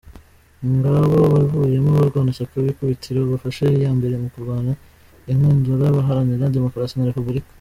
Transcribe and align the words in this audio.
Ngabo 0.75 1.15
abavuyemo 1.27 1.89
abarwanashyaka 1.93 2.53
b’ikubitiro 2.63 3.19
bafashe 3.31 3.63
iyambere 3.77 4.15
mu 4.21 4.27
kurwana 4.33 4.71
inkundura 5.31 5.95
baharanira 5.97 6.53
Demokarasi 6.55 6.95
na 6.97 7.09
Repubulika. 7.11 7.49